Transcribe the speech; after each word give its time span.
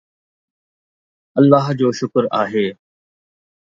الله 1.41 1.65
جو 1.79 1.87
شڪر 1.99 2.23
آهي 2.43 2.67